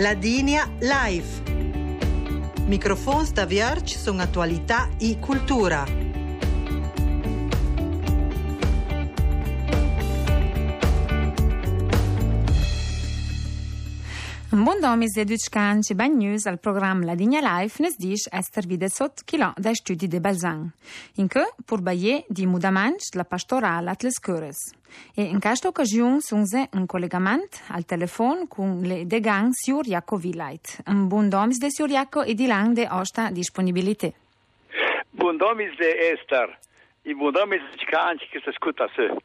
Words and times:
Ladinia 0.00 0.70
Live. 0.78 1.42
Microfons 2.66 3.32
da 3.32 3.44
Vierge 3.46 3.98
sono 3.98 4.22
attualità 4.22 4.90
e 4.96 5.18
cultura. 5.18 5.97
Un 14.68 14.74
buon 14.74 14.90
domis 14.90 15.16
e 15.16 15.24
duccanci 15.24 15.94
ben 15.94 16.18
news 16.18 16.44
al 16.44 16.58
programma 16.58 17.06
La 17.06 17.14
Digna 17.14 17.40
Life 17.40 17.80
nes 17.80 17.96
dice 17.96 18.28
Esther 18.30 18.66
Videsot 18.66 19.24
chi 19.24 19.38
là 19.38 19.50
dai 19.56 19.74
studi 19.74 20.06
de 20.06 20.20
Balzan. 20.20 20.70
In 21.14 21.26
che, 21.26 21.54
pur 21.64 21.80
baie 21.80 22.26
di 22.28 22.44
mudaments 22.44 23.14
la 23.14 23.24
pastorale 23.24 23.88
atles 23.88 24.18
cures. 24.18 24.74
E 25.14 25.22
in 25.22 25.40
questa 25.40 25.68
occasione 25.68 26.20
sunse 26.20 26.68
un 26.72 26.84
collegamento 26.84 27.56
al 27.68 27.86
telefono 27.86 28.46
con 28.46 28.82
le 28.82 29.06
degang 29.06 29.52
Siur 29.52 29.86
Jaco 29.86 30.16
Villait. 30.16 30.82
Un 30.88 31.08
buon 31.08 31.30
domis 31.30 31.56
de 31.56 31.70
Siur 31.70 31.88
Jaco 31.88 32.22
e 32.22 32.34
di 32.34 32.46
lang 32.46 32.74
de 32.74 32.86
osta 32.90 33.30
disponibilità. 33.30 34.12
Buon 35.08 35.38
domis 35.38 35.74
de 35.78 36.12
Esther. 36.12 36.58
I 37.04 37.14
buon 37.14 37.32
domis 37.32 37.62
de 37.70 37.76
duccanci 37.78 38.28
che 38.28 38.40
si 38.42 38.50
ascolta 38.50 38.86
se. 38.94 39.16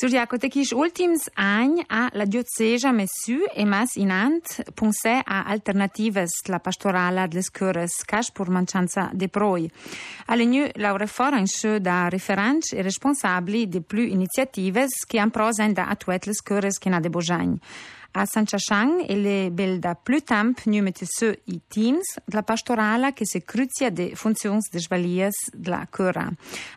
Sur 0.00 0.10
Jaco, 0.10 0.38
te 0.38 0.46
quis 0.46 0.70
últims 0.70 1.24
any 1.34 1.80
a 1.90 2.04
la 2.14 2.24
diocesa 2.24 2.92
messu 2.94 3.40
e 3.50 3.64
mas 3.66 3.96
inant 3.98 4.52
punse 4.78 5.16
a 5.26 5.40
alternatives 5.50 6.36
la 6.46 6.60
pastorala 6.62 7.26
des 7.26 7.50
cures 7.50 8.04
cash 8.06 8.30
pur 8.30 8.46
mancianza 8.48 9.08
de 9.12 9.26
proi. 9.26 9.66
Aleniu 10.30 10.68
la 10.76 10.94
refora 10.96 11.40
in 11.42 11.50
se 11.50 11.80
da 11.80 12.06
referents 12.08 12.70
e 12.70 12.82
responsabili 12.82 13.66
de 13.66 13.80
plus 13.80 14.06
iniciatives 14.06 15.02
che 15.04 15.18
han 15.18 15.34
prosen 15.34 15.74
da 15.74 15.88
atuet 15.90 16.26
les 16.26 16.42
cures 16.42 16.78
che 16.78 16.90
na 16.90 17.00
de 17.00 17.10
bojagn. 17.10 17.58
A 18.10 18.24
San 18.24 18.46
Chachang 18.46 19.04
ele 19.06 19.50
bel 19.50 19.78
da 19.78 19.94
plus 19.94 20.22
temp 20.22 20.64
nu 20.64 20.80
mette 20.80 21.04
se 21.04 21.42
i 21.44 21.60
teams 21.68 22.18
la 22.32 22.42
pastorala 22.42 23.12
che 23.12 23.26
se 23.26 23.44
cruzia 23.44 23.90
de 23.90 24.14
funzions 24.14 24.70
de 24.70 24.78
svalies 24.78 25.36
de 25.52 25.68
la 25.68 25.86
cura. 25.90 26.26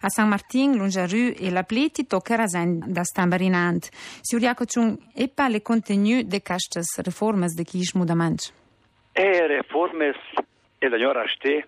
A 0.02 0.10
San 0.10 0.28
Martin, 0.28 0.76
Lungeru 0.76 1.34
e 1.40 1.50
la 1.50 1.64
pleti 1.64 2.06
toccera 2.06 2.48
sen 2.48 2.84
da 2.86 3.04
stambarinant. 3.04 3.90
Siuriaco 4.22 4.66
chung 4.66 4.98
epa 5.16 5.48
le 5.48 5.62
contenu 5.62 6.24
de 6.24 6.42
castes 6.42 6.98
reformes 6.98 7.56
de 7.56 7.64
kish 7.64 7.94
mudamant. 7.94 8.52
E 9.14 9.48
reformes 9.48 10.18
e 10.80 10.90
la 10.90 10.98
gnora 10.98 11.26
ste, 11.28 11.66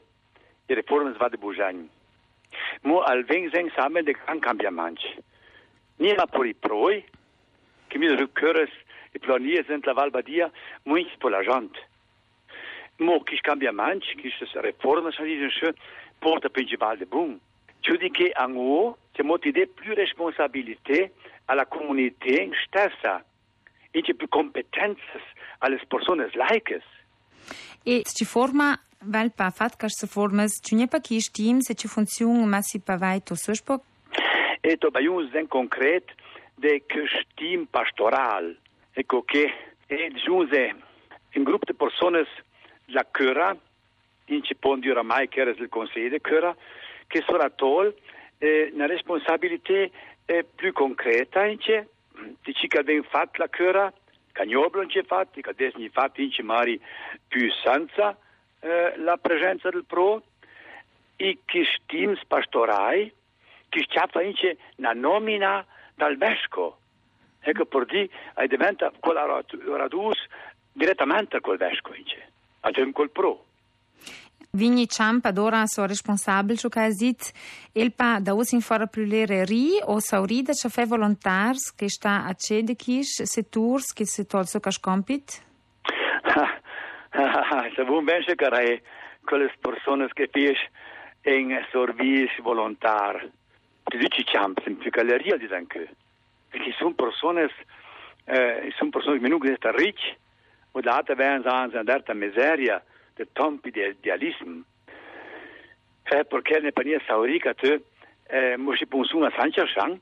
e 0.68 0.74
reformes 0.74 1.16
va 1.18 1.30
de 1.30 1.38
bujagn. 1.38 1.88
Mo 2.84 3.00
al 3.00 3.24
vengzeng 3.24 3.72
samen 3.72 4.04
de 4.04 4.12
gran 4.12 4.40
cambiaments. 4.40 5.02
Nima 5.98 6.28
por 6.28 6.46
proi, 6.60 7.04
che 7.88 7.98
mi 7.98 8.08
cures 8.34 8.70
e 9.14 9.20
planier 9.20 9.66
sind 9.66 9.86
la 9.86 9.94
Valbadia 9.94 10.52
muito 10.86 11.18
por 11.20 11.32
la 11.32 11.44
gente. 11.44 11.80
Mo 13.00 13.24
quis 13.24 13.42
cambiaments, 13.42 14.08
quis 14.22 14.34
reformas, 14.56 15.16
dice 15.18 15.74
porta 16.20 16.50
principal 16.50 16.98
de 16.98 17.06
bom. 17.06 17.40
Tu 17.82 17.98
dis 17.98 18.12
que 18.12 18.32
en 18.40 18.56
haut, 18.56 18.98
c'est 19.16 19.24
motiver 19.24 19.66
plus 19.66 19.94
responsabilité 19.94 21.12
à 21.48 21.56
la 21.56 21.66
communauté 21.66 22.52
stessa 22.66 23.24
e 23.94 24.02
più 24.02 24.28
competenze 24.28 25.22
alle 25.60 25.80
persone 25.88 26.30
laikes. 26.34 26.84
E 27.84 28.02
ci 28.04 28.26
forma 28.26 28.80
val 29.00 29.32
pa 29.32 29.50
fat 29.50 29.76
că 29.76 29.88
se 29.88 30.08
formas, 30.08 30.60
tu 30.62 30.76
ne 30.76 30.88
pa 30.88 31.00
chi 31.00 31.20
stim 31.20 31.60
se 31.60 31.74
ci 31.74 31.88
funziona 31.88 32.46
ma 32.46 32.62
si 32.62 32.80
pa 32.80 32.96
vai 32.96 33.22
to 33.22 33.36
suspo? 33.36 33.84
E 34.62 34.78
to 34.78 34.90
baiun 34.90 35.30
zen 35.32 35.48
concret 35.48 36.06
de 36.56 36.80
que 36.88 37.04
stim 37.20 37.66
pastoral. 37.66 38.56
Ecco 38.94 39.24
che 39.24 39.52
è 39.88 40.08
giunse 40.24 40.76
un 41.34 41.44
gruppo 41.44 41.66
di 41.66 41.74
persone 41.74 42.28
la 42.88 43.06
cura, 43.06 43.56
in 44.26 44.44
ci 44.44 44.56
pondi 44.56 44.90
oramai 44.90 45.28
che 45.28 45.42
era 45.42 45.50
il 45.50 45.70
consiglio 45.70 46.10
di 46.10 46.22
cura, 46.22 46.56
che 47.08 47.24
sarà 47.26 47.50
tol 47.50 47.94
eh, 48.38 48.72
una 48.74 48.86
responsabilità 48.86 49.90
eh, 50.26 50.46
più 50.56 50.72
concreta 50.74 51.46
in 51.46 51.60
ci, 51.60 51.82
di 52.44 52.54
ci 52.54 52.68
che 52.68 52.78
abbiamo 52.78 53.04
fatto 53.04 53.42
la 53.42 53.50
cura, 53.50 53.92
che 54.32 54.46
non 54.46 54.64
abbiamo 54.64 54.88
fatto, 55.06 55.42
che 55.42 55.50
adesso 55.50 55.76
abbiamo 55.76 55.92
fatto 55.92 56.22
in 56.22 56.32
ci 56.32 56.42
mari 56.44 56.80
più 57.28 57.50
senza 57.64 58.16
eh, 58.60 58.94
la 58.98 59.18
presenza 59.18 59.70
del 59.70 59.86
pro, 59.86 60.22
e 61.16 61.40
che 61.46 61.66
stims 61.66 62.24
pastorai, 62.26 63.12
che 63.70 63.86
sciappa 63.88 64.22
in 64.22 64.36
ci 64.36 64.56
una 64.78 64.94
nomina 64.94 65.66
dal 65.96 66.18
vescovo. 66.18 66.78
Ecco 67.46 67.66
per 67.66 67.86
dire, 67.86 68.10
hai 68.36 68.48
diventa 68.48 68.92
quella 69.00 69.26
radus 69.76 70.18
direttamente 70.72 71.42
col 71.42 71.58
vescovo, 71.58 71.96
a 72.62 72.72
col 72.94 73.10
pro. 73.10 73.46
Vigni 74.56 74.88
Ciampa 74.88 75.32
d'ora 75.32 75.66
so 75.66 75.86
responsabile 75.86 76.60
che 76.70 76.80
ha 76.80 76.88
detto, 76.88 77.32
il 77.74 77.92
pa 77.92 78.20
da 78.20 78.34
us 78.34 78.52
in 78.52 78.62
fora 78.62 78.86
più 78.86 79.04
lere 79.04 79.46
ri 79.46 79.80
o 79.82 80.00
saurida 80.00 80.54
ci 80.54 80.70
fa 80.70 80.86
volontars 80.86 81.74
che 81.74 81.90
sta 81.90 82.26
a 82.26 82.34
cede 82.36 82.76
se 83.02 83.50
tours 83.50 83.94
che 83.94 84.06
se 84.06 84.26
tolso 84.26 84.60
che 84.62 84.70
scompit? 84.70 85.42
Se 87.76 87.84
vuoi 87.84 88.04
ben 88.04 88.22
cercare 88.22 88.84
quelle 89.26 89.52
persone 89.60 90.08
che 90.14 90.30
fisch 90.32 90.70
in 91.24 91.60
servizio 91.72 92.44
volontar. 92.44 93.28
Ti 93.84 93.98
dici 93.98 94.24
Ciampa, 94.24 94.62
in 94.68 94.78
più 94.78 94.92
galleria 94.92 95.36
di 95.36 95.48
anche. 95.52 95.90
Sono 96.84 96.96
persone, 96.96 97.50
eh, 98.26 98.74
sono 98.76 98.90
persone 98.90 99.18
che 99.18 99.28
non 99.30 99.40
sono 99.40 99.76
ricche, 99.78 100.18
o 100.72 100.82
l'altra 100.82 101.16
werden 101.16 101.44
sagen, 101.44 101.80
in 101.80 101.86
certa 101.86 102.14
miseria, 102.14 102.84
de 103.16 103.26
tempi 103.32 103.72
di 103.72 103.80
idealismo. 103.80 104.64
Eh, 106.04 106.26
perché 106.26 106.60
ne 106.60 106.74
pania 106.74 107.00
saurica 107.08 107.54
te, 107.54 107.86
eh, 108.28 108.58
moshi 108.58 108.86
pensuna 108.86 109.32
sancha 109.34 109.66
shang, 109.66 109.98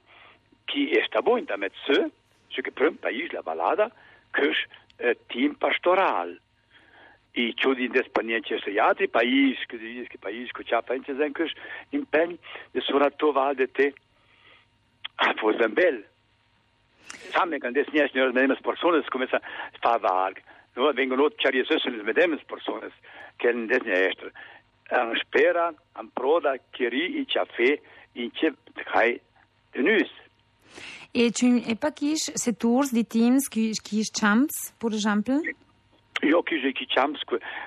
che 0.65 0.89
è 0.89 1.03
sta 1.05 1.21
buona 1.21 1.55
met 1.55 1.71
se, 1.85 2.09
ce 2.47 2.61
che 2.63 2.71
prim 2.71 2.95
país 2.95 3.29
la 3.31 3.43
balada, 3.43 3.91
che 4.31 4.51
eh, 4.97 5.17
team 5.27 5.53
pastoral. 5.53 6.39
E 7.33 7.53
ciò 7.53 7.73
di 7.73 7.87
despanienze 7.89 8.59
se 8.59 8.75
altri 8.79 9.07
paesi, 9.07 9.63
che 9.67 9.77
dici 9.77 10.07
che 10.07 10.17
paesi 10.17 10.51
che 10.51 10.63
c'ha 10.63 10.81
pensa 10.81 11.15
sen 11.15 11.31
che 11.31 11.45
impegno 11.89 12.37
di 12.71 12.81
sorattoval 12.81 13.53
de 13.53 13.71
te. 13.71 13.93
Ah, 15.17 15.33
poi 15.35 15.55
ben 15.55 15.73
bel. 15.73 16.09
Samme 17.33 17.59
kan 17.59 17.73
det 17.73 17.89
snäs 17.89 18.13
när 18.13 18.47
med 18.47 18.63
personer 18.63 19.01
som 19.01 19.09
kommer 19.09 19.27
fa 19.83 19.97
varg. 19.97 20.35
Nu 20.75 20.93
vengono 20.93 21.29
chiari 21.29 21.65
sösson 21.65 22.05
med 22.05 22.15
dem 22.15 22.39
personer 22.47 22.91
che 23.39 23.51
det 23.51 23.81
snäs. 23.81 24.31
An 24.91 25.15
spera, 25.15 25.73
an 25.95 26.11
proda, 26.15 26.57
kiri 26.71 27.21
i 27.21 27.25
café, 27.25 27.79
in 28.15 28.31
che 28.31 28.51
kai 28.93 29.19
de 29.73 29.81
nus. 29.81 30.11
E 31.13 31.31
tu 31.31 31.61
e 31.67 31.75
pas 31.75 31.91
kish 31.91 32.31
se 32.35 32.51
tours 32.53 32.91
di 32.91 33.03
teams 33.03 33.49
qui 33.49 33.73
qui 33.83 34.03
champs, 34.19 34.73
per 34.79 34.93
esempio? 34.93 35.41
Io 36.23 36.41
che 36.43 36.71
che 36.73 36.85
champs 36.87 37.21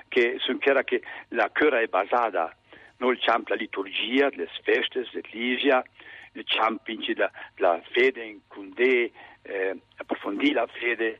che 0.09 0.37
sono 0.39 0.57
chiara 0.57 0.83
che 0.83 1.01
la 1.29 1.49
cura 1.49 1.79
è 1.79 1.87
basata 1.87 2.55
nel 2.97 3.17
champ 3.19 3.47
la 3.49 3.55
liturgia, 3.55 4.29
le 4.29 4.47
feste, 4.63 5.05
l'ecclesia, 5.11 5.83
in 6.35 7.13
la, 7.15 7.31
la 7.57 7.81
fede 7.91 8.23
in 8.23 8.39
cunde, 8.47 9.11
eh, 9.41 9.79
approfondì 9.97 10.51
la 10.51 10.67
fede, 10.67 11.19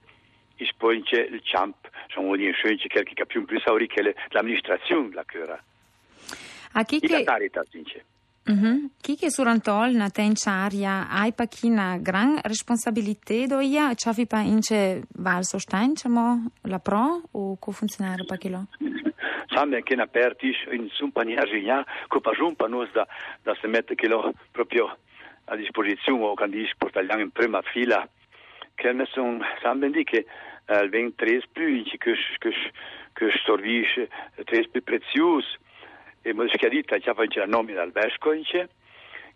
e 0.57 0.69
poi 0.77 1.03
c'è 1.03 1.21
il 1.21 1.41
champ, 1.43 1.89
sono 2.07 2.35
c'è 2.35 2.87
qualche 2.87 3.13
che 3.13 3.25
più 3.25 3.45
più 3.45 3.59
sauri 3.59 3.87
che 3.87 4.15
l'amministrazione 4.29 5.13
la 5.13 5.25
cura. 5.29 5.61
A 6.73 6.83
chi 6.83 6.99
la 7.07 7.17
che 7.17 7.23
carità, 7.23 7.63
dice. 7.69 8.05
Mhm. 8.47 8.91
Chi 9.01 9.15
che 9.15 9.31
surantol 9.31 9.95
na 9.95 10.09
tenciaria 10.11 11.09
hai 11.09 11.33
pa 11.33 11.47
chi 11.47 11.69
na 11.69 11.97
gran 11.97 12.39
responsabilità 12.43 13.47
do 13.47 13.59
ia 13.59 13.91
chavi 13.95 14.27
pa 14.27 14.39
ince 14.41 15.01
val 15.17 15.43
sostein 15.43 15.95
chamo 15.95 16.51
la 16.61 16.77
pro 16.77 17.23
o 17.31 17.57
co 17.57 17.71
funzionare 17.71 18.23
pa 18.23 18.35
chi 18.35 18.49
lo? 19.55 19.59
Samme 19.59 19.83
che 19.83 19.95
aperti 19.95 20.55
in 20.71 20.89
sumpania 20.89 21.43
gigna, 21.43 21.85
che 22.07 22.21
pa 22.21 22.31
giumpa 22.31 22.67
nos 22.67 22.91
da, 22.91 23.07
da 23.41 23.55
se 23.59 23.67
mette 23.67 23.95
che 23.95 24.07
lo 24.07 24.33
proprio 24.51 24.97
a 25.45 25.55
disposizione 25.55 26.23
o 26.23 26.33
quando 26.33 26.57
si 26.57 26.71
portagliamo 26.77 27.21
in 27.21 27.31
prima 27.31 27.61
fila, 27.61 28.07
che 28.73 28.91
ne 28.91 29.05
sono, 29.05 29.39
samme 29.61 29.89
di 29.89 30.03
che 30.03 30.25
eh, 30.65 30.79
il 30.79 30.89
23 30.89 31.41
più, 31.51 31.83
che 31.97 32.17
che 32.37 32.71
che 33.13 33.31
storvisce, 33.39 34.09
tre 34.43 34.67
più 34.67 34.83
preziosi, 34.83 35.47
e 36.21 36.33
mo 36.33 36.43
chiarita, 36.45 36.97
c'è 36.97 37.13
anche 37.15 37.39
la 37.39 37.45
nomina 37.45 37.81
al 37.81 37.91
vescovo, 37.91 38.33
ince, 38.33 38.69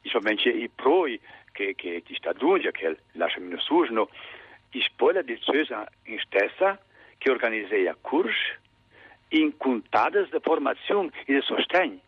insomma, 0.01 0.31
i 0.31 0.69
proi 0.73 1.17
che, 1.53 1.75
che 1.75 2.01
ti 2.05 2.13
sta 2.15 2.33
dunge, 2.33 2.71
che 2.71 2.97
lasciano 3.13 3.45
in 3.45 3.57
susno, 3.59 4.09
i 4.71 4.81
spoiler 4.81 5.23
di 5.23 5.39
Cesa 5.39 5.87
in 6.05 6.19
stessa, 6.19 6.77
che 7.17 7.29
organizza 7.31 7.75
corsi, 8.01 8.57
incultadas 9.31 10.29
de 10.31 10.39
formación 10.39 11.11
y 11.27 11.33
de 11.33 11.41
sostén. 11.41 12.01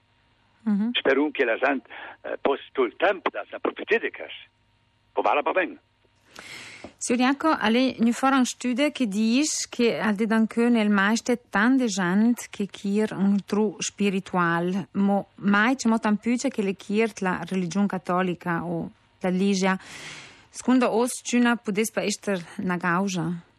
Uh 0.66 0.72
-huh. 0.72 0.92
Esperun 0.96 1.32
que 1.34 1.46
las 1.46 1.62
han 1.64 1.82
eh, 2.24 2.38
puesto 2.42 2.86
el 2.86 2.96
tiempo, 2.98 3.30
las 3.34 3.52
han 3.54 3.62
propietéticas. 3.62 4.32
Pues 5.14 5.24
vale 5.24 5.44
para 5.44 5.60
bien. 5.62 5.80
Signor 6.98 7.28
Janko, 7.28 7.48
allez, 7.60 7.96
nous 8.00 8.14
faire 8.14 8.34
une 8.34 8.44
étude 8.44 8.92
qui 8.94 9.08
dit 9.08 9.50
que 9.72 10.00
al 10.00 10.16
de 10.16 10.26
danke 10.26 10.70
nel 10.70 10.90
meiste 10.90 11.36
tant 11.50 11.72
de 11.72 11.88
gens 11.88 12.36
qui 12.52 12.68
kir 12.68 13.14
un 13.14 13.40
tru 13.46 13.76
spiritual, 13.80 14.88
mo 14.94 15.28
mai 15.38 15.76
c'è 15.76 15.90
mo 15.90 15.98
tan 16.00 16.18
più 16.18 16.36
che 16.38 16.62
le 16.62 16.74
kir 16.74 17.12
la 17.22 17.42
religion 17.50 17.88
cattolica 17.88 18.64
o 18.66 18.92
la 19.22 19.30
ligia. 19.30 19.80
Secondo 20.52 20.92
os 20.92 21.22
c'una 21.24 21.56
podespa 21.56 22.04
ester 22.04 22.40
na 22.58 22.78
gauja? 22.78 23.50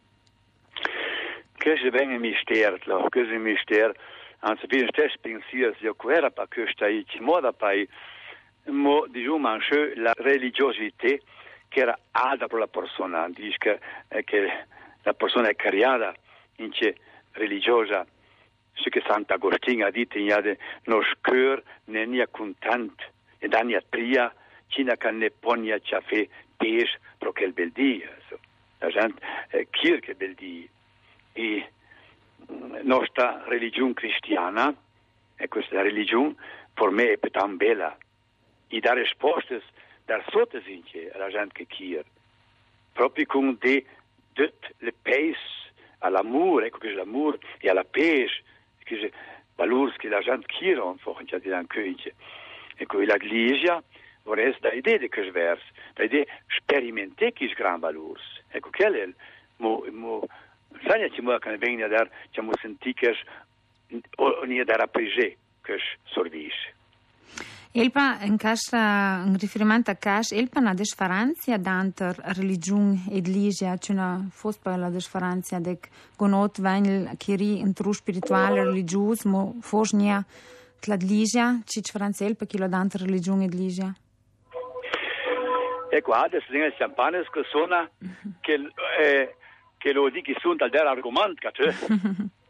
Che 1.63 1.77
je 1.77 1.91
ben 1.91 2.09
un 2.11 2.19
mistero, 2.19 2.77
che 3.07 3.21
je 3.21 3.35
un 3.37 3.41
mistero. 3.41 3.93
Anzi, 4.39 4.67
vi 4.67 4.85
stess 4.89 5.15
pensier, 5.21 5.73
io 5.79 5.95
quera 5.95 6.29
pa 6.29 6.45
questa 6.45 6.89
i 6.89 7.05
moda 7.21 7.53
pai, 7.53 7.87
mo 8.65 9.05
diciamo 9.07 9.57
la 9.95 10.11
religiosità 10.13 11.15
che 11.69 11.79
era 11.79 11.97
alta 12.11 12.47
per 12.47 12.59
la 12.59 12.67
persona, 12.67 13.29
dice 13.29 13.57
che, 13.57 13.79
eh, 14.09 14.23
che 14.25 14.65
la 15.03 15.13
persona 15.13 15.47
è 15.47 15.55
creata 15.55 16.13
in 16.57 16.73
ce 16.73 16.97
religiosa, 17.31 18.05
ce 18.73 18.89
che 18.89 19.01
Sant'Agostino 19.07 19.85
ha 19.85 19.91
detto, 19.91 20.19
nos 20.87 21.05
cœur 21.21 21.63
ne 21.85 22.05
nia 22.05 22.27
content, 22.27 23.01
e 23.39 23.47
da 23.47 23.61
nia 23.61 23.81
tria, 23.87 24.35
cina 24.67 24.97
che 24.97 25.11
ne 25.11 25.31
ponia 25.31 25.79
ci 25.79 25.95
fe 26.03 26.27
pes 26.57 26.93
pro 27.17 27.31
quel 27.31 27.53
bel 27.53 27.71
dia. 27.71 28.09
So. 28.27 28.37
La 28.79 28.89
gente, 28.89 29.21
eh, 29.51 29.65
kirche 29.71 30.13
bel 30.15 30.33
dia. 30.33 30.67
E 31.33 31.69
mm, 32.51 32.75
nostra 32.83 33.43
religione 33.47 33.93
cristiana, 33.93 34.73
e 35.35 35.47
questa 35.47 35.81
religione, 35.81 36.35
per 36.73 36.89
me 36.89 37.13
è 37.13 37.29
tan 37.29 37.57
bella, 37.57 37.97
e 38.67 38.79
dà 38.79 38.93
risposte 38.93 39.61
dar 40.05 40.23
sotto 40.29 40.61
zinche 40.61 41.11
la 41.15 41.29
gente 41.29 41.53
che 41.53 41.65
chier. 41.65 42.05
Proprio 42.93 43.25
con 43.25 43.57
de, 43.59 43.85
de 44.33 44.53
le 44.79 44.93
peis 44.93 45.37
all'amore, 45.99 46.67
ecco 46.67 46.77
che 46.79 46.91
l'amore 46.91 47.39
e 47.59 47.69
alla 47.69 47.83
pes, 47.83 48.31
che 48.83 48.99
è 48.99 49.11
valors 49.55 49.95
che 49.97 50.09
la 50.09 50.19
gente 50.19 50.47
in 50.59 51.27
città 51.27 51.37
di 51.37 51.67
Könche. 51.67 52.13
Ecco, 52.75 53.01
la 53.01 53.15
Iglesia 53.15 53.81
vorrei 54.23 54.55
da 54.59 54.71
idea 54.71 54.97
di 54.97 55.09
questo 55.09 55.31
verso, 55.31 55.65
da 55.93 56.03
idea 56.03 56.25
sperimentare 56.47 57.33
che 57.33 57.45
gran 57.55 57.79
valors. 57.79 58.41
Ecco, 58.49 58.69
che 58.69 58.85
è 58.85 59.03
il, 59.03 59.15
mo, 59.57 59.83
Sanja 60.85 61.07
muoia 61.21 61.39
che 61.39 61.49
ne 61.49 61.57
venga 61.57 61.87
dar, 61.87 62.09
ci 62.31 62.41
mo 62.41 62.51
senti 62.61 62.93
che 62.93 63.15
o 64.17 64.43
ni 64.45 64.63
dar 64.63 64.81
apprese 64.81 65.37
che 65.61 65.77
service. 66.05 66.73
Elpa, 67.75 68.19
in 68.21 68.37
casa, 68.37 69.23
in 69.25 69.35
riferimento 69.35 69.89
a 69.89 69.95
casa, 69.95 70.35
Elpa 70.35 70.59
ha 70.59 70.73
differenza 70.75 71.55
entre 71.55 72.13
religione 72.17 73.01
e 73.09 73.15
religia, 73.15 73.75
c'è 73.77 73.93
una 73.93 74.27
forse 74.29 74.77
la 74.77 74.91
differenza 74.91 75.57
di 75.57 75.75
gonot 76.15 76.61
venil 76.61 77.09
chiri 77.17 77.57
in 77.57 77.73
tru 77.73 77.91
spirituale 77.91 78.63
religius, 78.63 79.23
ma 79.23 79.51
forse 79.59 79.95
nia 79.97 80.23
la 80.85 80.95
religia, 80.95 81.61
c'è 81.65 81.81
differenza 81.81 82.23
Elpa 82.25 82.45
che 82.45 82.59
lo 82.59 82.67
dà 82.67 82.79
entre 82.79 83.05
religione 83.05 83.45
e 83.45 83.49
religia? 83.49 83.91
Ecco, 85.89 86.11
adesso 86.11 86.51
le 86.51 86.75
campane 86.77 87.23
che 87.31 87.43
suona 87.49 87.89
che, 88.39 88.53
eh, 88.99 89.35
che 89.83 89.91
lo 89.91 90.09
dico 90.09 90.31
che 90.31 90.39
sono 90.39 90.55
dal 90.55 90.87
argomento, 90.87 91.51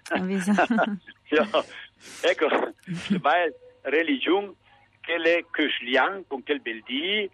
Avvisa. 0.09 0.67
ecco, 2.21 2.47
vai 3.19 3.51
religione 3.81 4.53
quel 5.03 5.25
est 5.25 5.49
que 5.51 5.67
je 5.67 5.85
liang 5.85 6.23
con 6.27 6.43
quel 6.43 6.59
bel 6.59 6.81
di 6.83 7.29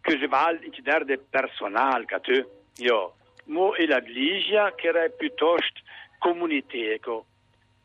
que 0.00 0.16
je 0.18 0.28
val 0.28 0.62
in 0.62 0.72
der 0.82 1.04
de 1.04 1.18
personal 1.18 2.06
catu 2.06 2.44
io 2.78 3.16
mo 3.46 3.74
e 3.74 3.86
la 3.86 3.98
ligia 3.98 4.72
che 4.74 4.88
era 4.88 5.08
piuttosto 5.08 5.80
comunità 6.18 6.76
ecco 6.76 7.26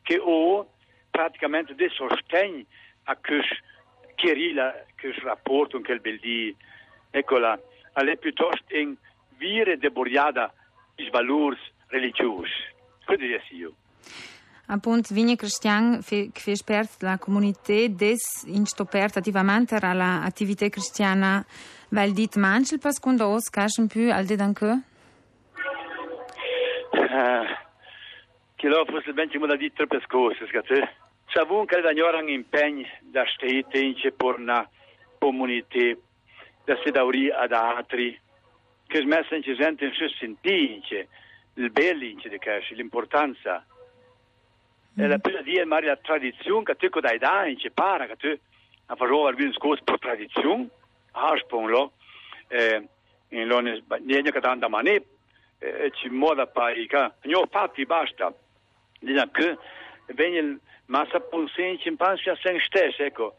che 0.04 0.18
o 0.20 0.68
praticamente 1.10 1.76
de 1.76 1.90
sostegno 1.90 2.66
a 3.06 3.16
che 3.16 3.42
chierila 4.16 4.86
che 4.96 5.12
rapporto 5.24 5.78
con 5.78 5.84
quel 5.84 6.00
bel 6.00 6.20
di. 6.20 6.56
Ecco 7.10 7.38
la 7.40 7.60
è 7.94 8.18
piuttosto 8.18 8.78
in 8.78 8.96
vire 9.38 9.78
de 9.78 9.90
boriada 9.90 10.54
is 11.02 11.10
valors 11.10 11.60
religiosi 11.88 12.62
quello 13.06 13.26
dice 13.26 13.56
io 13.56 13.74
Appunto, 14.74 15.14
Vigna 15.14 15.36
Cristian 15.36 16.02
che 16.02 16.56
spert 16.56 17.02
la 17.02 17.18
comunità 17.18 17.88
des 17.90 18.44
instopert 18.46 19.18
attivamente 19.18 19.76
alla 19.76 20.22
attività 20.24 20.70
cristiana 20.70 21.46
vel 21.90 22.14
dit 22.14 22.38
manchel 22.38 22.80
pas 22.80 22.98
quando 22.98 23.28
os 23.28 23.50
cashen 23.50 23.88
più 23.88 24.10
al 24.12 24.26
de 24.26 24.36
danke? 24.38 24.82
Che 28.56 28.68
lo 28.68 28.86
forse 28.86 29.12
ben 29.12 29.30
ci 29.30 29.38
mo 29.40 29.46
da 29.46 29.58
dit 29.58 29.74
troppe 29.74 30.00
cose, 30.08 30.48
scate. 30.48 30.96
Savun 31.34 31.66
che 31.66 31.82
da 31.82 31.92
nyoran 31.92 32.30
impegni 32.30 32.86
da 33.02 33.26
state 33.26 33.78
in 33.78 33.96
ce 33.96 34.12
por 34.12 34.40
na 34.40 34.66
comunità 35.20 35.98
da 36.64 36.78
sedauri 36.82 37.30
ad 37.30 37.52
altri 37.52 38.18
che 38.92 39.00
smessa 39.00 39.36
in 39.36 39.42
ci 39.42 39.56
sente 39.58 39.86
in 39.86 39.94
se 39.94 40.10
sentince 40.20 41.08
il 41.54 41.72
bellince 41.72 42.28
di 42.28 42.38
cash, 42.38 42.72
l'importanza. 42.72 43.66
Mm. 45.00 45.08
La 45.08 45.18
prima 45.18 45.42
dia 45.42 45.66
mari 45.66 45.86
la 45.86 45.96
tradizione 45.96 46.64
che 46.66 46.76
tu 46.76 47.00
dai 47.00 47.18
dai 47.18 47.56
ci 47.58 47.72
para 47.72 48.06
che 48.06 48.18
tu 48.18 48.38
a 48.88 48.96
fare 48.96 49.12
alcune 49.12 49.54
cose 49.54 49.82
per 49.84 49.98
tradizione 49.98 50.68
a 51.12 51.34
sponglo 51.38 51.94
eh 52.50 52.86
in 53.30 53.48
lones 53.48 53.82
niente 54.02 54.32
che 54.34 54.42
tanta 54.42 54.68
mani 54.68 55.02
e 55.60 55.92
ci 55.94 56.10
moda 56.10 56.48
pai 56.48 56.86
che 56.88 57.12
no 57.22 57.48
fatti 57.50 57.86
basta. 57.86 58.34
Dica 59.00 59.30
che 59.32 59.58
viene 60.08 60.60
massa 60.88 61.22
ponsen 61.22 61.80
ci 61.80 61.96
pensa 61.96 62.36
sen 62.36 62.60
stesso 62.60 63.04
ecco. 63.04 63.38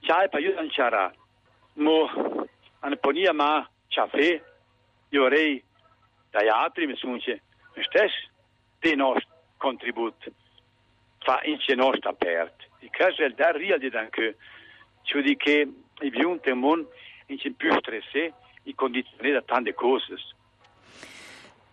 C'hai 0.00 0.28
per 0.28 0.40
aiutare 0.40 0.68
c'era. 0.68 1.12
Mo 1.74 2.10
an 2.80 2.98
ponia 3.00 3.32
ma 3.32 3.66
c'ha 3.88 4.06
fe 4.08 4.42
io 5.10 5.28
rei 5.28 5.62
dai 6.30 6.48
altri 6.48 6.86
mi 6.86 6.96
sono 6.96 7.18
stesso 7.18 8.30
di 8.80 8.94
nostro 8.94 9.34
contributo 9.56 10.30
fa 11.26 11.40
ince 11.44 11.74
nostra 11.74 12.10
aperta. 12.10 12.64
I 12.78 12.88
casi 12.88 13.16
del 13.22 13.34
dar 13.34 13.56
real 13.56 13.80
di 13.80 13.90
danke, 13.90 14.36
cioè 15.02 15.22
di 15.22 15.36
che 15.36 15.68
i 16.00 16.10
biunte 16.10 16.54
mon 16.54 16.86
ince 17.26 17.50
più 17.50 17.72
stressé, 17.80 18.32
i 18.62 18.74
condizioni 18.74 19.32
da 19.32 19.42
tante 19.42 19.74
cose. 19.74 20.14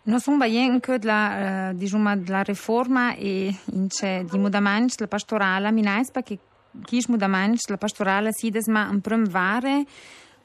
Non 0.05 0.19
sono 0.19 0.37
veient 0.37 0.83
che 0.83 0.97
la, 1.03 1.71
diciamo, 1.73 2.23
la 2.25 2.41
riforma 2.41 3.13
e 3.15 3.53
ince 3.73 4.25
di 4.29 4.37
mudaments 4.39 4.97
la 4.99 5.07
pastorale 5.07 5.71
minais 5.71 6.09
perché 6.11 6.37
chi 6.83 7.01
mudaments 7.07 7.69
la 7.69 7.77
pastorale 7.77 8.29
si 8.31 8.49
desma 8.49 8.89
un 8.89 8.99
prim 8.99 9.29
vare 9.29 9.85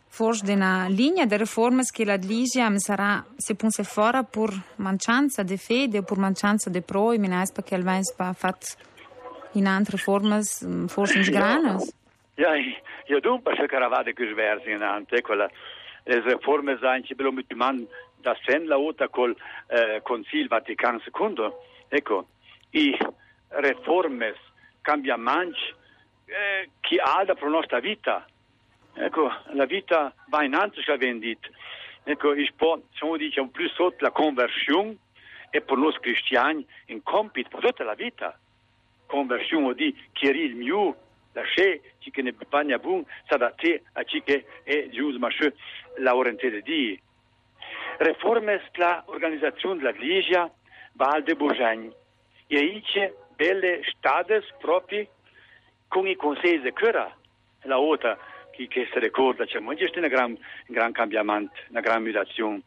forse 0.08 0.52
una 0.52 0.86
linea 0.88 1.26
di 1.26 1.36
riforme 1.36 1.82
che 1.84 2.04
la 2.04 2.16
Ligia 2.16 2.76
sarà 2.78 3.24
se 3.36 3.54
punse 3.54 3.84
fuori 3.84 4.18
per 4.28 4.50
mancanza 4.76 5.42
di 5.42 5.56
fede 5.56 5.98
o 5.98 6.02
per 6.02 6.18
mancanza 6.18 6.70
di 6.70 6.80
proi 6.80 7.18
minais 7.18 7.52
perché 7.52 7.74
il 7.76 7.84
Vespa 7.84 8.28
ha 8.28 8.32
fatto 8.32 8.66
in 9.52 9.66
altre 9.66 9.96
forme 9.96 10.42
forse 10.86 11.20
grane? 11.30 11.76
Ja, 12.34 12.52
ja, 13.06 13.18
dunque 13.20 13.54
se 13.56 13.66
caravate 13.66 14.12
che 14.12 14.28
sversi 14.30 14.70
in 14.70 14.82
ante, 14.82 15.22
quella 15.22 15.50
le 16.04 16.20
riforme 16.22 16.78
anche 16.80 17.14
bello 17.14 17.32
mit 17.32 17.52
man 17.52 17.86
da 18.20 18.36
sen 18.44 18.66
la 18.66 18.78
ota 18.78 19.08
col 19.08 19.36
eh, 19.68 20.00
Concil 20.02 20.48
Vaticano 20.48 21.00
II. 21.04 21.52
Ecco, 21.88 22.28
i 22.70 22.96
riforme 23.48 24.34
cambiamenti 24.80 25.58
eh, 26.26 26.70
che 26.80 26.96
ha 26.96 27.24
per 27.24 27.42
la 27.42 27.48
nostra 27.48 27.80
vita. 27.80 28.26
Ecco, 29.00 29.30
la 29.52 29.64
vita 29.64 30.12
va 30.26 30.42
in 30.42 30.54
ci 30.74 30.90
abbiamo 30.90 31.20
detto. 31.20 31.48
Ecco, 32.02 32.34
ich 32.34 32.52
po, 32.54 32.82
diciamo, 32.90 33.16
diciamo, 33.16 33.48
più 33.50 33.68
sotto 33.68 34.02
la 34.02 34.10
conversione 34.10 34.96
e 35.50 35.60
per 35.60 35.76
noi 35.76 35.92
cristiani 36.00 36.66
un 36.88 37.02
compito 37.02 37.48
per 37.48 37.60
tutta 37.60 37.84
la 37.84 37.94
vita 37.94 38.38
conversione 39.06 39.74
di 39.74 39.94
Kirill 40.12 40.56
Miu, 40.56 40.94
la 41.32 41.42
che 41.42 41.94
ci 41.98 42.10
che 42.10 42.22
ne 42.22 42.32
bagna 42.32 42.78
bun, 42.78 43.04
s'adatte 43.28 43.82
a 43.92 44.02
ci 44.02 44.20
che 44.22 44.44
è 44.64 44.88
giusto 44.90 45.18
ma 45.18 45.28
la 45.98 46.16
orientare 46.16 46.60
di. 46.62 47.00
Reforme 47.98 48.62
la 48.74 49.02
organizzazione 49.06 49.76
della 49.76 49.90
Ligia 49.92 50.50
Val 50.94 51.22
de 51.22 51.34
Bogagni. 51.36 51.92
E 52.48 52.58
ice 52.58 53.14
belle 53.36 53.82
stades 53.84 54.44
propri 54.58 55.08
con 55.86 56.06
i 56.06 56.16
consigli 56.16 56.62
di 56.62 56.72
cura. 56.72 57.14
La 57.62 57.78
otra 57.78 58.16
che, 58.66 58.88
si 58.92 58.98
ricorda, 58.98 59.44
c'è 59.44 59.60
cioè, 59.60 59.62
un 59.62 60.08
gran, 60.08 60.36
gran 60.66 60.92
cambiamento, 60.92 61.52
una 61.68 61.80
gran 61.80 62.02
mutazione. 62.02 62.62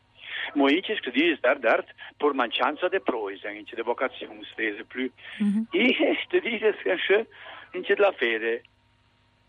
Moici 0.53 0.97
che 0.99 1.11
dice 1.11 1.37
dar 1.39 1.59
dar 1.59 1.83
per 2.17 2.33
mancanza 2.33 2.87
de 2.87 2.99
proise, 2.99 3.49
in 3.49 3.65
de 3.69 3.81
vocazione 3.81 4.41
stese 4.51 4.83
più. 4.85 5.09
Mm-hmm. 5.41 5.63
E 5.71 6.25
te 6.29 6.39
dice 6.39 6.75
che 6.77 7.27
in 7.73 7.83
la 7.97 8.11
fede. 8.11 8.63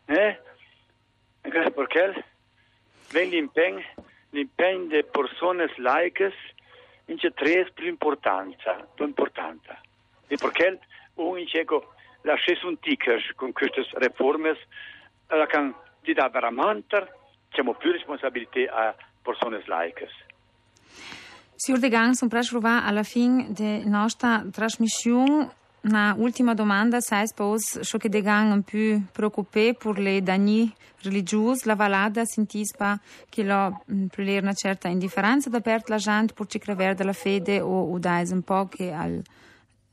Eh? 0.06 0.40
Perché 1.40 2.24
vengono 3.10 3.40
impegni 3.40 3.84
l'impegno 4.30 4.86
delle 4.86 5.04
persone 5.04 5.72
laiche 5.76 6.32
in 7.06 7.16
c'è 7.16 7.32
tre 7.32 7.70
più 7.72 7.86
importanza, 7.88 8.86
più 8.94 9.04
importanza. 9.04 9.80
E 10.26 10.36
perché 10.36 10.78
un 11.14 11.44
ecco, 11.52 11.94
la 12.22 12.36
un 12.62 12.78
ticker 12.78 13.34
con 13.34 13.52
queste 13.52 13.84
riforme, 13.94 14.56
la 15.28 15.46
can 15.46 15.74
di 16.02 16.12
da 16.12 16.28
veramente 16.28 17.20
abbiamo 17.48 17.74
più 17.74 17.92
responsabilità 17.92 18.74
a 18.74 18.94
persone 19.22 19.62
laiche. 19.66 20.08
Signor 21.54 21.80
De 21.80 21.88
Gang, 21.88 22.12
sono 22.12 22.30
presto 22.30 22.58
alla 22.62 23.02
fine 23.02 23.52
della 23.52 23.88
nostra 23.88 24.44
trasmissione. 24.50 25.60
Una 25.82 26.14
ultima 26.16 26.54
domanda, 26.54 27.00
sai 27.00 27.26
spos, 27.26 27.80
ciò 27.82 27.98
che 27.98 28.08
degan 28.08 28.50
un 28.50 28.62
po' 28.62 29.10
preoccupé 29.12 29.74
per 29.74 29.98
le 29.98 30.22
danni 30.22 30.72
religiosi, 31.02 31.66
la 31.66 31.74
valada 31.74 32.24
sentispa 32.24 32.98
che 33.28 33.42
lo 33.42 33.82
mm, 33.92 34.06
per 34.06 34.42
una 34.42 34.52
certa 34.52 34.88
indifferenza 34.88 35.50
da 35.50 35.60
parte 35.60 35.90
la 35.90 35.98
gente 35.98 36.34
per 36.34 36.46
cicrever 36.46 36.94
della 36.94 37.12
fede 37.12 37.60
o, 37.60 37.92
o 37.92 37.98
dai 37.98 38.28
un 38.30 38.42
po' 38.42 38.68
che 38.68 38.92
al 38.92 39.22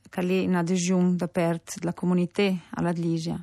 che 0.08 0.20
è 0.20 0.44
un'adesione 0.44 1.14
da 1.14 1.28
parte 1.28 1.74
della 1.78 1.94
comunità 1.94 2.52
alla 2.74 2.90
Ligia. 2.90 3.38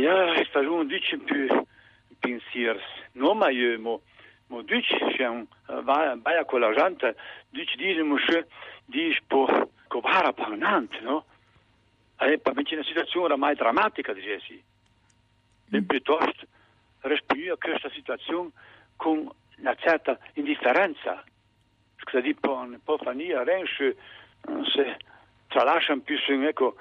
Ja, 0.00 0.32
è 0.32 0.44
stato 0.46 0.72
un 0.72 0.86
dice 0.86 1.18
più 1.18 1.46
pensiers. 2.18 2.82
No, 3.12 3.34
ma 3.34 3.50
io 3.50 3.78
mo 3.78 4.00
mo 4.46 4.62
dice 4.62 4.96
c'è 5.14 5.26
un 5.26 5.46
va 5.66 6.16
vai 6.16 6.38
a 6.38 6.44
quella 6.44 6.72
gente 6.72 7.14
dice 7.50 7.76
dice 7.76 8.02
mo 8.02 8.16
dice 8.86 9.20
po 9.26 9.70
covara 9.88 10.32
pagnante, 10.32 11.00
no? 11.00 11.26
E 12.18 12.40
me 12.42 12.62
c'è 12.62 12.74
una 12.74 12.84
situazione 12.84 13.26
oramai 13.26 13.54
drammatica, 13.54 14.14
dicessi. 14.14 14.62
Ben 15.66 15.84
piuttosto 15.84 16.46
rispondere 17.00 17.52
a 17.52 17.56
questa 17.58 17.90
situazione 17.90 18.50
con 18.96 19.30
una 19.58 19.74
certa 19.74 20.18
indifferenza. 20.34 21.22
Scusa, 21.96 22.20
di 22.20 22.34
può, 22.34 22.66
può 22.82 22.96
finire, 22.96 23.44
renche, 23.44 23.96
se 24.72 24.96
tralasciano 25.48 26.00
più 26.00 26.16
su, 26.18 26.32
ecco, 26.32 26.76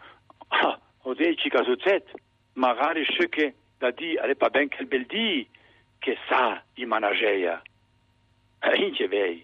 ah, 0.47 0.79
o 1.01 1.13
dici 1.13 1.49
che 1.49 1.63
succede, 1.63 2.11
magari 2.59 3.05
che 3.29 3.55
da 3.77 3.91
dire, 3.91 4.21
è 4.21 4.35
pas 4.35 4.51
ben 4.51 4.69
quel 4.69 4.85
bel 4.85 5.05
di 5.05 5.47
che 5.97 6.17
sa 6.27 6.61
i 6.75 6.85
manageia. 6.85 7.61
E 8.59 8.75
in 8.75 8.93
c'è 8.93 9.07
vei. 9.07 9.43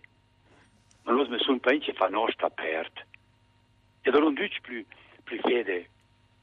Ma 1.04 1.12
lo 1.14 1.26
sono 1.40 1.60
pas 1.60 1.74
in 1.74 1.80
c'è 1.80 1.94
fa 1.94 2.08
nostra 2.10 2.48
aperta. 2.48 3.02
E 4.02 4.10
allora 4.10 4.26
non 4.26 4.34
dice 4.34 4.60
più, 4.62 4.86
più 5.24 5.40
fede. 5.40 5.90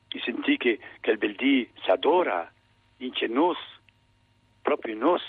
Ti 0.08 0.20
senti 0.20 0.56
che, 0.56 0.78
il 1.02 1.18
bel 1.18 1.34
di 1.36 1.68
s'adora, 1.82 2.50
in 2.98 3.12
c'è 3.12 3.26
nos, 3.26 3.58
proprio 4.62 4.96
nos, 4.96 5.22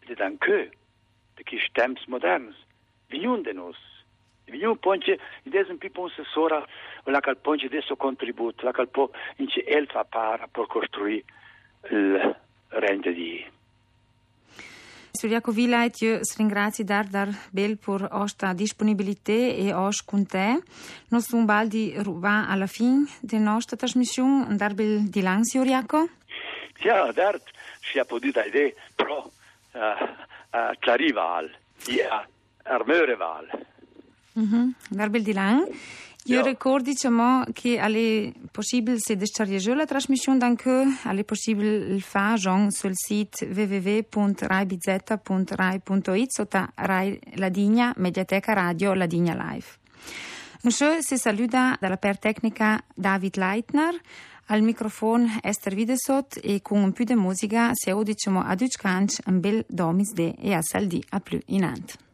ed 0.00 0.20
anche, 0.20 0.70
perché 1.34 1.58
stemps 1.68 2.04
moderns, 2.06 2.56
vignun 3.08 3.42
de 3.42 3.52
nos. 3.52 3.95
Vignun 4.46 4.78
ponce, 4.78 5.18
idea 5.42 5.64
un 5.68 5.78
più 5.78 5.90
un 5.94 6.10
sora, 6.32 6.64
la 7.04 7.20
cal 7.20 7.36
ponce 7.36 7.66
adesso 7.66 7.96
contributo, 7.96 8.64
la 8.64 8.72
cal 8.72 8.88
po, 8.88 9.10
in 9.36 9.46
c'è 9.46 9.64
el 9.66 9.86
fa 9.88 10.04
para 10.04 10.46
per 10.46 10.66
costruire 10.66 11.24
il 11.90 12.36
rende 12.68 13.12
di 13.12 13.44
Suriaco 15.16 15.50
Vilait, 15.50 15.98
io 16.02 16.20
ringrazio 16.36 16.84
dar 16.84 17.06
dar 17.06 17.28
bel 17.50 17.78
per 17.78 18.06
vostra 18.10 18.52
disponibilità 18.52 19.32
e 19.32 19.72
os 19.72 20.02
con 20.04 20.26
te. 20.26 20.60
Noi 21.08 21.20
siamo 21.22 21.46
baldi 21.46 21.94
ruba 21.96 22.46
alla 22.46 22.66
fine 22.66 23.06
della 23.22 23.52
nostra 23.52 23.76
trasmissione, 23.76 24.54
dar 24.56 24.74
bel 24.74 25.08
di 25.08 25.22
lang, 25.22 25.42
Suriaco? 25.42 26.08
Ja, 26.80 27.10
dar 27.12 27.40
si 27.80 27.98
ha 27.98 28.04
potuto 28.04 28.40
idea, 28.40 28.70
però 28.94 29.24
uh, 29.24 29.78
uh, 29.78 30.76
clarival, 30.78 31.50
ja, 31.86 32.26
armöreval. 32.64 33.48
Mhm, 34.36 34.74
dar 34.90 35.08
bel 35.08 35.22
di 35.22 35.32
lang. 35.32 35.66
Io 36.28 36.40
ja. 36.40 36.46
ricordo 36.46 36.90
diciamo, 36.90 37.44
che 37.52 37.78
è 37.78 38.32
possibile 38.50 38.98
se 38.98 39.14
dischargare 39.16 39.74
la 39.74 39.84
trasmissione 39.84 40.44
anche 40.44 40.84
è 41.04 41.24
possibile 41.24 41.94
il 41.94 42.02
fare 42.02 42.70
sul 42.70 42.92
sito 42.94 43.46
www.raibz.rai.it 43.46 46.32
sotto 46.32 46.68
Rai 46.74 47.16
Ladigna 47.34 47.92
Mediateca 47.96 48.52
Radio 48.52 48.92
Ladigna 48.94 49.34
Live. 49.50 49.66
Un 50.62 50.72
si 50.72 51.16
saluta 51.16 51.76
dalla 51.80 51.96
per 51.96 52.18
tecnica 52.18 52.82
David 52.92 53.36
Leitner, 53.36 53.96
al 54.46 54.62
microfono 54.62 55.38
Esther 55.42 55.74
Videsot 55.74 56.40
e 56.42 56.60
con 56.60 56.82
un 56.82 56.92
po' 56.92 57.04
di 57.04 57.14
musica 57.14 57.70
si 57.72 57.94
diciamo 58.02 58.42
ad 58.42 58.60
Uccanc 58.60 59.20
un 59.26 59.38
bel 59.40 59.64
domis 59.68 60.12
de 60.12 60.34
e 60.38 60.52
a 60.52 60.60
saldi 60.60 61.02
a 61.10 61.20
più 61.20 61.40
in 61.46 61.64
ant. 61.64 62.04